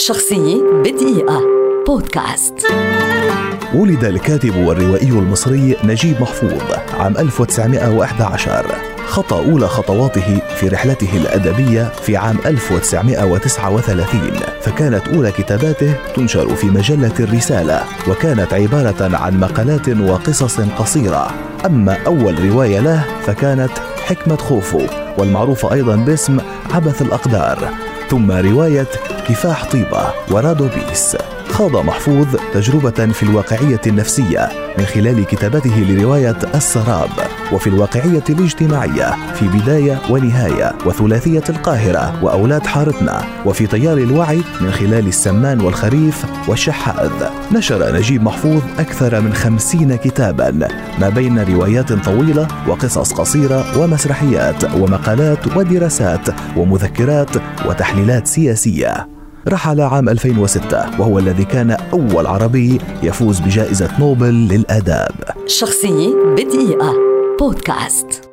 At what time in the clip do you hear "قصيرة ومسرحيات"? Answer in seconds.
53.12-54.74